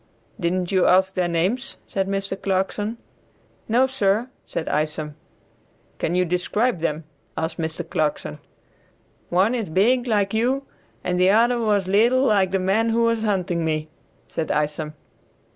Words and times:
"Didn't 0.39 0.71
you 0.71 0.87
ask 0.87 1.13
their 1.13 1.27
names?" 1.27 1.77
said 1.85 2.07
Mr. 2.07 2.35
Clarkson. 2.35 2.97
"No, 3.67 3.85
sir," 3.85 4.29
said 4.45 4.67
Isom. 4.67 5.13
"Can 5.99 6.15
you 6.15 6.25
describe 6.25 6.79
them?" 6.79 7.03
asked 7.37 7.59
Mr. 7.59 7.87
Clarkson. 7.87 8.39
"One 9.29 9.53
is 9.53 9.69
big, 9.69 10.07
like 10.07 10.33
you, 10.33 10.65
and 11.03 11.19
the 11.19 11.29
other 11.29 11.59
was 11.59 11.87
little 11.87 12.23
like 12.23 12.49
the 12.49 12.57
man 12.57 12.89
who 12.89 13.03
was 13.03 13.21
hunting 13.21 13.63
me," 13.63 13.89
said 14.27 14.51
Isom. 14.51 14.95